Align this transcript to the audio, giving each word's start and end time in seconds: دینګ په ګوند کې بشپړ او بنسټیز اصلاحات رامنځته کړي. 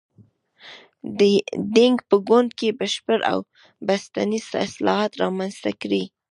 دینګ 1.75 1.97
په 2.09 2.15
ګوند 2.27 2.49
کې 2.59 2.77
بشپړ 2.79 3.19
او 3.31 3.39
بنسټیز 3.87 4.45
اصلاحات 4.65 5.11
رامنځته 5.23 5.71
کړي. 5.81 6.03